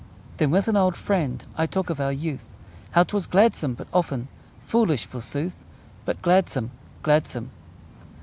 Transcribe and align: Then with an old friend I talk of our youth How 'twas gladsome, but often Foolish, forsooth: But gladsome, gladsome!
Then 0.37 0.49
with 0.49 0.67
an 0.67 0.75
old 0.75 0.95
friend 0.95 1.45
I 1.55 1.67
talk 1.67 1.91
of 1.91 2.01
our 2.01 2.11
youth 2.11 2.49
How 2.93 3.03
'twas 3.03 3.27
gladsome, 3.27 3.75
but 3.75 3.87
often 3.93 4.29
Foolish, 4.65 5.05
forsooth: 5.05 5.55
But 6.05 6.23
gladsome, 6.23 6.71
gladsome! 7.03 7.51